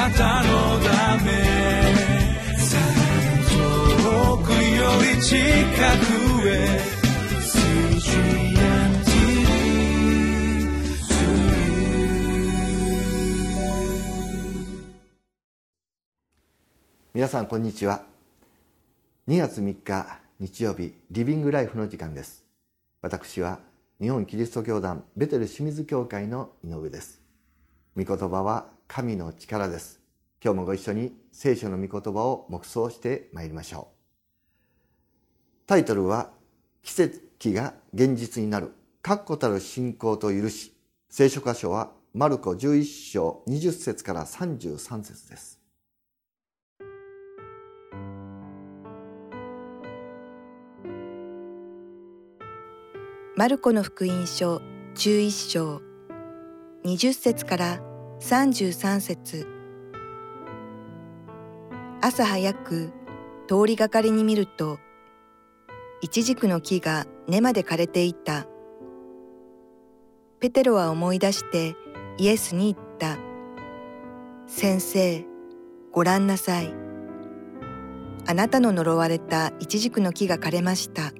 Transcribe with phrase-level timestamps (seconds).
[0.00, 1.30] なたのため
[3.50, 6.80] 遠くより近くへ
[17.12, 18.06] 皆さんこんにちは。
[19.28, 22.42] 2月3日日曜日リビングライフの時間です。
[23.02, 23.58] 私は
[24.00, 27.20] 日本キリスト教団ベテル清水教会の井上です。
[27.98, 30.00] 御言葉は神の力です。
[30.44, 35.68] 今日もご一緒に聖書の御言葉を黙想してまいりましょう。
[35.68, 36.32] タイトルは
[36.82, 38.74] 奇跡が現実になる。
[39.00, 40.74] 確固たる信仰と許し。
[41.08, 45.60] 聖書箇所はマルコ11章20節から33節です。
[53.36, 54.60] マルコの福音書
[54.96, 55.80] 11章
[56.84, 57.89] 20節から
[58.20, 59.46] 33節。
[62.02, 62.92] 朝早く
[63.48, 64.78] 通りがかりに見ると
[66.02, 68.46] イチジクの木が根まで枯れていた。
[70.38, 71.74] ペテロは思い出して
[72.18, 73.16] イエスに言った。
[74.46, 75.24] 先生
[75.90, 76.74] ご覧なさい。
[78.26, 81.12] あなたの呪われたイチジクの木が枯れました。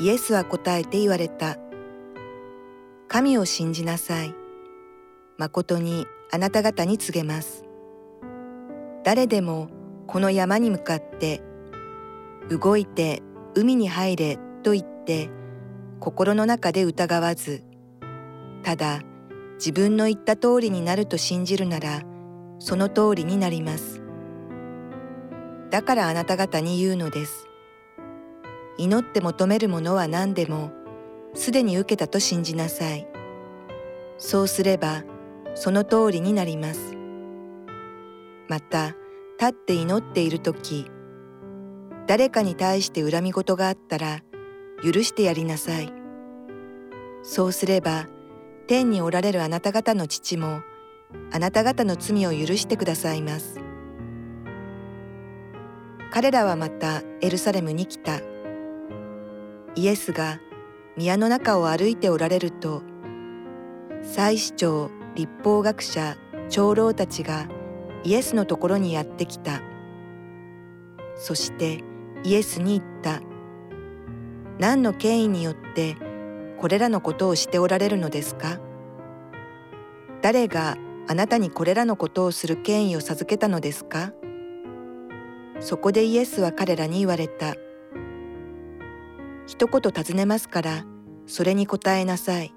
[0.00, 1.58] イエスは答えて言われた。
[3.06, 4.41] 神を信じなさい。
[5.38, 7.64] 誠にあなた方に告げます。
[9.04, 9.68] 誰でも
[10.06, 11.42] この山に向かって、
[12.48, 13.22] 動いて
[13.54, 15.30] 海に入れと言って
[16.00, 17.64] 心の中で疑わず、
[18.62, 19.00] ただ
[19.54, 22.02] 自分の言った通りになると信じるなら、
[22.58, 24.02] その通りになります。
[25.70, 27.48] だからあなた方に言うのです。
[28.78, 30.72] 祈って求めるものは何でも
[31.34, 33.06] すでに受けたと信じなさい。
[34.18, 35.02] そうすれば
[35.54, 36.96] その通りになります。
[38.48, 38.96] また
[39.38, 40.90] 立って祈っている時
[42.06, 44.20] 誰かに対して恨み事があったら
[44.82, 45.92] 許してやりなさい。
[47.22, 48.08] そうすれば
[48.66, 50.62] 天におられるあなた方の父も
[51.30, 53.60] あなた方の罪を許してくださいます。
[56.10, 58.20] 彼らはまたエルサレムに来た。
[59.74, 60.40] イエスが
[60.96, 62.82] 宮の中を歩いておられると
[64.02, 66.16] 祭司長立法学者
[66.48, 67.48] 長老たちが
[68.04, 69.60] イエスのところにやってきた
[71.16, 71.82] そして
[72.24, 73.20] イエスに言った
[74.58, 75.96] 何の権威によって
[76.58, 78.60] これらのことをしておられるのですか？
[80.20, 80.76] 誰が
[81.08, 84.12] あなたにこれらのことをする権威を授けたのですか？
[85.58, 87.54] そこでイエスは彼らに言われた。
[89.46, 90.84] 一言尋ねますから、
[91.26, 92.54] それに答えなさい。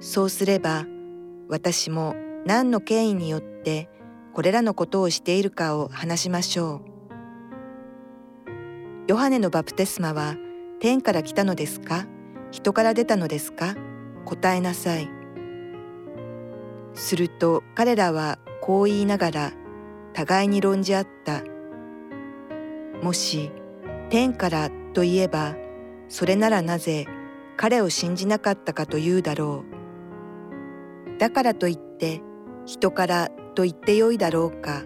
[0.00, 0.86] そうすれば、
[1.50, 2.14] 私も
[2.46, 3.90] 何の権威によって
[4.32, 6.80] これらのことをしているかを話しましょう。
[9.08, 10.36] ヨハネのバプテスマは
[10.78, 12.06] 天から来たのですか？
[12.52, 13.74] 人から出たのですか？
[14.24, 15.10] 答えなさい。
[16.94, 19.52] すると彼らはこう言いながら
[20.12, 21.42] 互いに論じ合った。
[23.02, 23.50] もし
[24.08, 25.56] 天からといえば
[26.08, 27.06] それならなぜ
[27.56, 29.69] 彼を信じなかったかというだろう。
[31.20, 32.22] だからといって
[32.64, 34.84] 人からと言ってよいだろうか。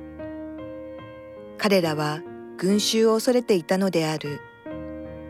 [1.58, 2.22] 彼らは
[2.58, 4.40] 群衆を恐れていたのである。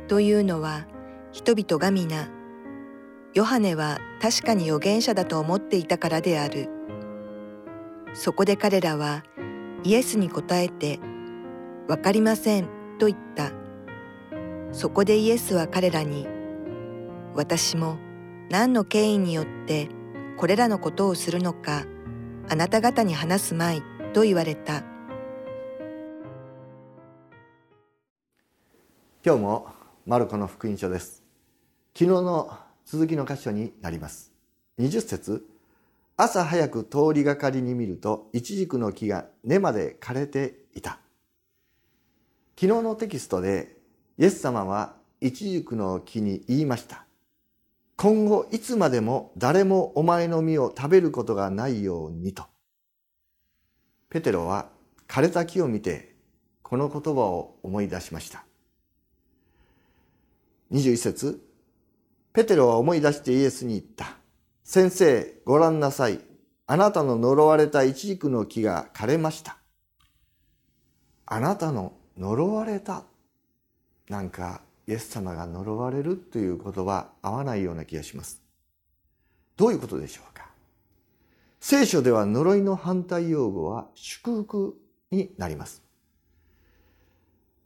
[0.08, 0.86] というのは
[1.30, 2.30] 人々が皆、
[3.34, 6.70] ヨハネは確かに預言者だと思っていたからである。
[8.14, 9.24] そこで彼らは
[9.82, 11.00] イエスに答えて、
[11.86, 13.52] わかりませんと言った。
[14.72, 16.26] そこでイエスは彼らに、
[17.34, 17.98] 私も
[18.48, 19.90] 何の権威によって
[20.36, 21.84] これらのことをするのか、
[22.48, 24.82] あなた方に話すまいと言われた。
[29.24, 29.68] 今日も
[30.06, 31.22] マルコの福音書です。
[31.96, 34.32] 昨日の続きの箇所になります。
[34.80, 35.46] 20節
[36.16, 40.98] 朝早く通りがかりに見ると、イチジクの木が根まで枯れていた。
[42.60, 43.76] 昨日のテキストで
[44.18, 47.06] イエス様は一軸の木に言いました。
[47.96, 52.44] 今後いつまでも誰もお前の実を食べることがないようにと。
[54.10, 54.68] ペテロは
[55.08, 56.14] 枯れた木を見て
[56.62, 58.44] この言葉を思い出しました。
[60.72, 61.40] 21節
[62.32, 64.16] ペテロは思い出してイエスに言った。
[64.64, 66.20] 先生、ご覧なさい。
[66.66, 69.58] あなたの呪われた一軸の木が枯れました。
[71.26, 73.04] あなたの呪われた
[74.08, 78.42] なんかイエス様が呪われるという言葉合わないような気がします。
[79.56, 80.48] どういうことでしょうか？
[81.60, 84.76] 聖書では呪いの反対用語は祝福
[85.10, 85.82] になります。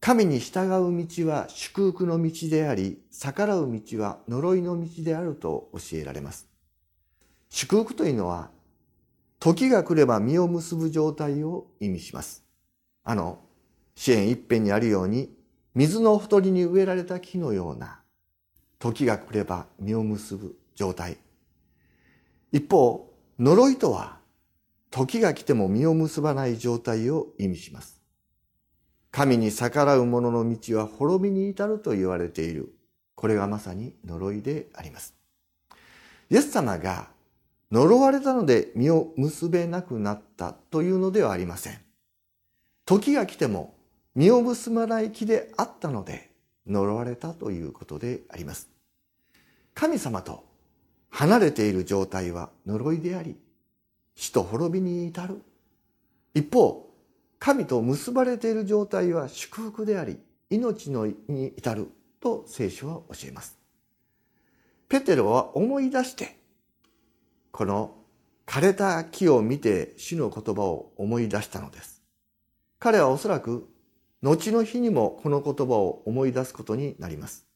[0.00, 6.47] 神に従う道は祝福の道であり、逆らう道は呪いの道であると教えられます。
[7.50, 8.50] 祝福というのは、
[9.41, 12.44] 時が来れば実を結ぶ状態を意味します。
[13.03, 13.41] あの、
[13.97, 15.37] 支援一辺にあるように、
[15.75, 18.00] 水のほとりに植えられた木のような、
[18.79, 21.19] 時が来れば実を結ぶ状態。
[22.53, 24.19] 一方、呪いとは、
[24.91, 28.00] 時が来ても実を結ばない状態を意味します。
[29.11, 32.75] 神に逆らう者の道は滅びに至ると言われている。
[33.14, 35.14] これがまさに呪いであります。
[36.31, 37.09] イエス様が
[37.71, 41.79] 呪われたので実を結べなくなったというのではありません。
[42.87, 43.75] 時が来ても
[44.19, 46.32] 実を結ばない木であったので
[46.67, 48.69] 呪われたということであります。
[49.75, 50.44] 神様と
[51.09, 53.37] 離れている状態は呪いであり、
[54.17, 55.41] 死と滅びに至る。
[56.35, 56.93] 一方、
[57.38, 60.19] 神と結ばれている状態は祝福であり、
[60.50, 61.87] 命のに至る
[62.19, 63.56] と聖書は教えます。
[64.88, 66.38] ペテロは思い出して
[67.53, 67.94] この
[68.47, 72.03] 枯れた木を見て主の言葉を思い出したのです。
[72.81, 73.69] 彼はおそらく
[74.23, 77.47] 後の日にもこの言葉を思い出すことになります。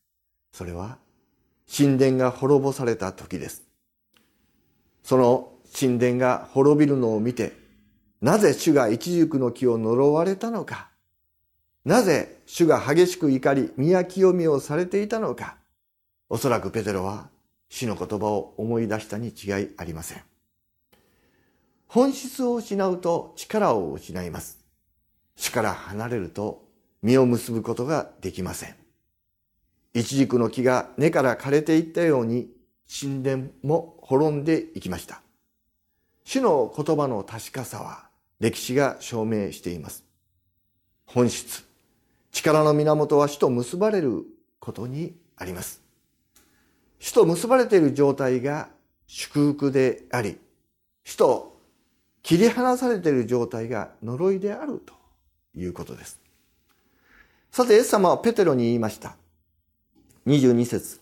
[0.52, 0.98] それは
[1.74, 3.62] 神殿が滅ぼされた時です。
[5.02, 7.52] その神殿が滅びるのを見て、
[8.20, 10.90] なぜ主が一軸の木を呪われたのか、
[11.84, 15.56] なぜ主が激しく怒り、宮清みをされていたのか、
[16.28, 17.28] おそらくペテロは
[17.68, 20.22] 死の言葉を思い出したに違いありません。
[21.88, 24.61] 本質を失うと力を失います。
[25.36, 26.64] 死から離れると
[27.02, 28.76] 実を結ぶことができません。
[29.94, 32.50] 一軸の木が根から枯れていったように
[32.88, 35.20] 神殿も滅んでいきました。
[36.24, 38.08] 主の言葉の確かさは
[38.40, 40.04] 歴史が証明しています。
[41.06, 41.64] 本質、
[42.30, 44.24] 力の源は死と結ばれる
[44.60, 45.82] ことにあります。
[46.98, 48.68] 死と結ばれている状態が
[49.06, 50.38] 祝福であり、
[51.04, 51.60] 死と
[52.22, 54.94] 切り離されている状態が呪いであると
[55.56, 56.20] いうことです。
[57.50, 59.16] さて、イエス様はペテロに言いました。
[60.26, 61.00] 22節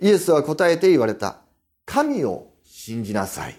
[0.00, 1.38] イエスは答えて言われた。
[1.84, 3.56] 神を信じなさい。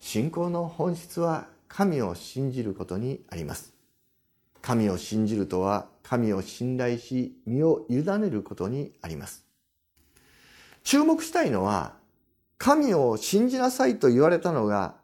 [0.00, 3.72] 信仰の本質は神を信じることにあります。
[4.60, 9.44] 神を信じるとは神を信頼し身を委ねることにあります。
[10.82, 11.96] 注目したいのは、
[12.56, 14.94] 神を信じなさいと言われたのが、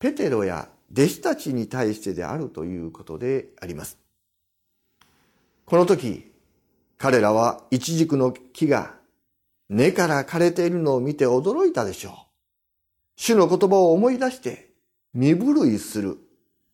[0.00, 3.98] ペテロや弟子たちに対してであるということであります。
[5.64, 6.32] この時、
[6.98, 8.94] 彼らは一軸の木が
[9.68, 12.12] 根から枯れているのを見て驚いたでしょう。
[13.16, 14.70] 主の言葉を思い出して
[15.14, 16.18] 身震いする。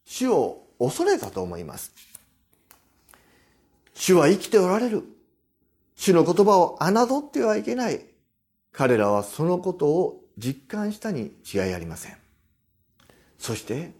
[0.04, 1.92] 主を恐れたと思います。
[3.94, 5.04] 主は生きておられる。
[5.96, 8.04] 主の言葉を侮ってはいけない。
[8.72, 12.16] 彼らはそのことを実感したに違いありません。
[13.38, 13.92] そして、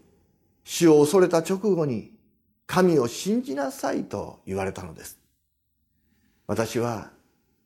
[0.69, 2.11] 死を恐れた直後に、
[2.67, 5.17] 神を信じなさいと言われたのです。
[6.49, 7.13] 私は、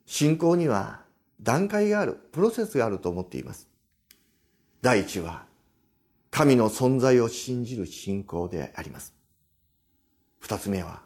[0.04, 1.02] 信仰には
[1.40, 3.70] 段階がある、プロセスがあると思っています。
[4.82, 5.46] 第一は、
[6.30, 9.14] 神の存在を信じる信仰であります。
[10.38, 11.00] 二つ目は、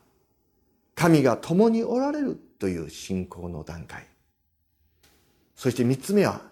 [0.96, 4.04] 神が共におられるという信仰の段階。
[5.54, 6.42] そして三つ目は、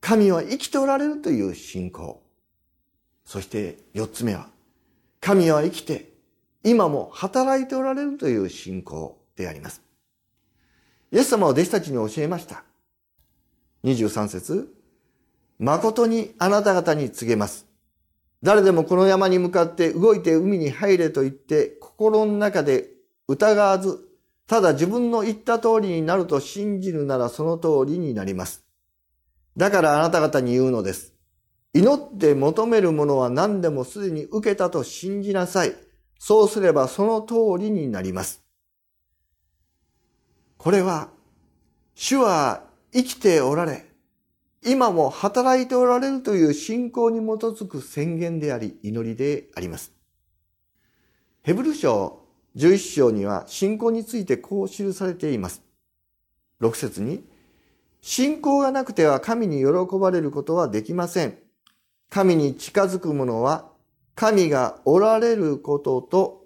[0.00, 2.22] 神は生きておられるという信仰。
[3.26, 4.48] そして四つ目は、
[5.22, 6.12] 神は生きて、
[6.64, 9.80] 今も働いておられるという信仰であります。
[11.12, 12.64] イエス様は弟子たちに教えました。
[13.84, 14.74] 23節
[15.60, 17.68] 誠にあなた方に告げます。
[18.42, 22.88] 誰でもこの山に向かって動いて海に入れと言って心の中で
[23.28, 24.00] 疑わず
[24.48, 28.64] ただ自分の言った通りになると信じるならその通りになります。
[29.56, 31.11] だからあなた方に言うのです。
[31.74, 35.74] 祈って求めるものは何でもすでに受けたと信じなさい。
[36.18, 38.44] そうすればその通りになります。
[40.58, 41.08] これは、
[41.94, 42.62] 主は
[42.92, 43.86] 生きておられ、
[44.64, 49.92] 今も働いておられるという信仰に基づく宣言であり、祈りであります。
[51.42, 52.22] ヘブル書
[52.54, 55.62] 11章には信仰についてこう記されています。
[56.60, 57.24] 6節に、
[58.02, 61.41] 信仰がなくては神に喜ばれることはできません。
[62.12, 63.70] 神に近づく者は
[64.14, 66.44] 神がおられることと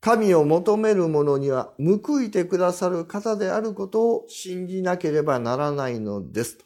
[0.00, 6.56] 神を求める者には報いてくださる方であることを信じなければならないのです。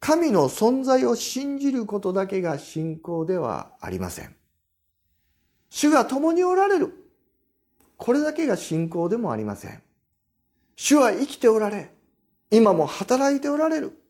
[0.00, 4.34] 神の存在を信じることだけが信仰ではありません。
[5.68, 6.94] 主が共におられる。
[7.98, 9.82] これだけが信仰でもありません。
[10.74, 11.90] 主は生きておられ、
[12.50, 14.03] 今も働いておられる。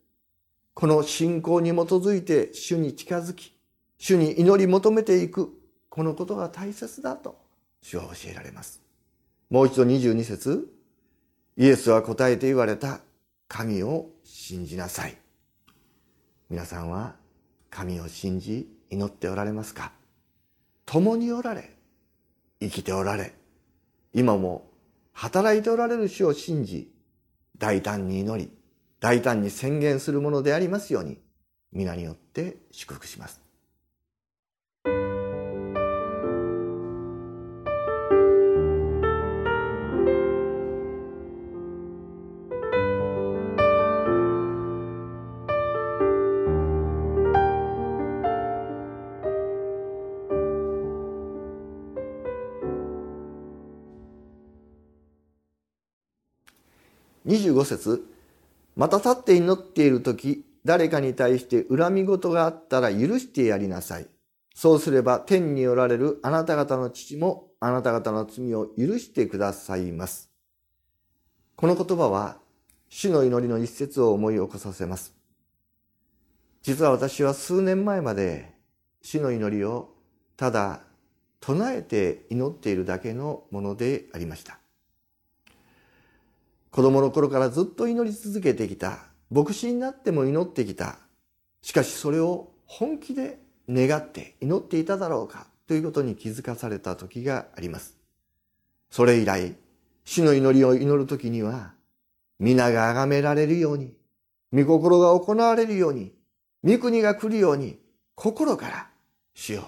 [0.75, 3.57] この信仰に基づいて主に近づき、
[3.99, 5.53] 主に祈り求めていく、
[5.89, 7.39] このことが大切だと
[7.81, 8.83] 主は教えられます。
[9.51, 10.69] もう一度22節
[11.57, 13.01] イエスは答えて言われた、
[13.47, 15.17] 神を信じなさい。
[16.51, 17.15] 皆さんは
[17.71, 19.93] 神を信じ祈っておられますか？
[20.87, 21.71] 共におられ、
[22.61, 23.33] 生きておられ、
[24.13, 24.69] 今も
[25.13, 26.93] 働いておられる主を信じ、
[27.59, 28.51] 大胆に祈り、
[29.05, 31.19] 大胆に宣言するものでありますように、
[31.73, 33.39] 皆によって祝福します。
[57.27, 58.14] 25節
[58.77, 64.09] また立って祈っている時誰かに対して恨み事があったら許してやりなさい。
[64.55, 70.31] そうすれば天におられるあなた方の父もあなた方の罪を許してくださいます。
[71.57, 72.39] この言葉は
[72.89, 75.15] 主の祈りの一節を思い起こさせます。
[76.63, 78.55] 実は私は数年前まで
[79.03, 79.91] 主の祈りを
[80.37, 80.81] ただ
[81.41, 84.64] 唱えて祈っているだけのものでありました。
[86.75, 88.99] 子供の頃からずっと祈り続けてきた。
[89.31, 90.99] 牧師になっても祈ってきた。
[91.63, 93.39] しかしそれを本気で
[93.69, 97.97] 願って祈っていただろうかということに気づかされた時があります。
[98.91, 99.55] それ以来、
[100.05, 101.75] 主の祈りを祈る時には、
[102.41, 103.95] 皆が崇められるように、
[104.53, 106.13] 御心が行われるように、
[106.65, 107.79] 御国が来るように、
[108.17, 108.91] 心から
[109.33, 109.63] 主を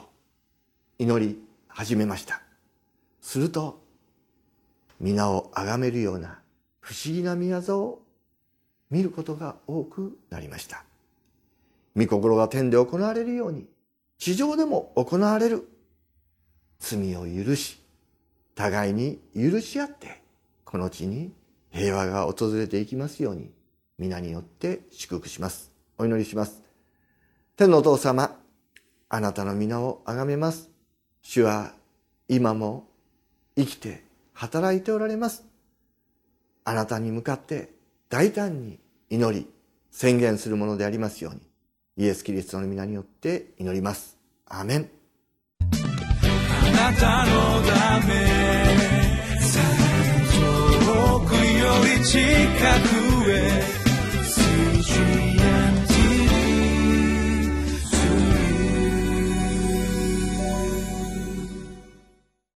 [0.98, 2.42] 祈り始めました。
[3.20, 3.80] すると、
[4.98, 6.40] 皆を崇めるような
[6.86, 8.02] 不思議な宮業を
[8.90, 10.84] 見ることが多くなりました。
[11.96, 13.66] 御心が天で行われるように、
[14.18, 15.68] 地上でも行われる。
[16.78, 17.82] 罪を許し、
[18.54, 20.22] 互いに許し合って、
[20.64, 21.32] この地に
[21.70, 23.50] 平和が訪れていきますように、
[23.98, 25.72] 皆によって祝福します。
[25.98, 26.62] お祈りします。
[27.56, 28.38] 天のお父様、
[29.08, 30.70] あなたの皆をあがめます。
[31.20, 31.72] 主は
[32.28, 32.86] 今も
[33.56, 35.45] 生きて働いておられます。
[36.68, 37.70] あなたに向かって
[38.10, 39.46] 大胆に祈り
[39.92, 41.40] 宣言するものでありますように
[41.96, 44.18] イエス・キリストの皆によって祈ります。
[44.46, 44.90] アメン。
[45.60, 48.14] あなたのため
[50.34, 52.18] 遠くより近
[52.90, 52.95] く